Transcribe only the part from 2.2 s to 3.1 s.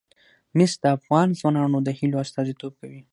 استازیتوب کوي.